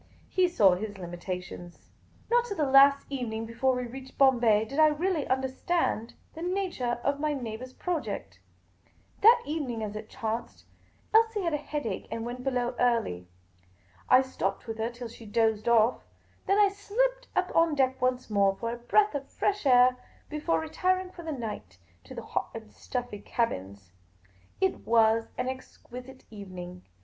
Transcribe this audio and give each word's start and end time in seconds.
He 0.31 0.47
saw 0.47 0.73
his 0.73 0.97
limitations. 0.97 1.91
Not 2.31 2.45
till 2.45 2.57
the 2.57 2.65
last 2.65 3.05
evening 3.11 3.45
before 3.45 3.75
we 3.75 3.85
reached 3.85 4.17
Bombay 4.17 4.65
did 4.65 4.79
I 4.79 4.87
really 4.87 5.27
understand 5.27 6.15
the 6.33 6.41
nature 6.41 6.97
of 7.03 7.19
my 7.19 7.33
neighbour's 7.35 7.73
project. 7.73 8.39
That 9.21 9.43
evening, 9.45 9.83
as 9.83 9.95
it 9.95 10.09
chanced, 10.09 10.65
Elsie 11.13 11.43
had 11.43 11.53
a 11.53 11.57
headache 11.57 12.07
and 12.09 12.25
went 12.25 12.43
below 12.43 12.73
early. 12.79 13.27
I 14.09 14.23
stopped 14.23 14.65
with 14.65 14.79
her 14.79 14.89
till 14.89 15.07
she 15.07 15.27
dozed 15.27 15.69
off; 15.69 16.01
then 16.47 16.57
I 16.57 16.69
slipped 16.69 17.27
up 17.35 17.55
on 17.55 17.75
deck 17.75 18.01
once 18.01 18.27
more 18.27 18.55
for 18.55 18.71
a 18.73 18.77
breath 18.77 19.13
of 19.13 19.29
fresh 19.29 19.67
air, 19.67 19.97
before 20.31 20.59
retiring 20.59 21.11
for 21.11 21.21
the 21.21 21.31
night 21.31 21.77
to 22.05 22.15
the 22.15 22.23
hot 22.25 22.49
and 22.55 22.73
stuffy 22.73 23.19
cabins. 23.19 23.91
It 24.59 24.77
was 24.79 25.27
an 25.37 25.47
exquisite 25.47 26.23
evening. 26.31 26.81